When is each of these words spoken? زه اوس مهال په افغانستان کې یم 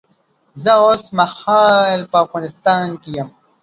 زه 0.63 0.71
اوس 0.85 1.03
مهال 1.17 1.99
په 2.11 2.17
افغانستان 2.25 2.87
کې 3.01 3.09
یم 3.17 3.29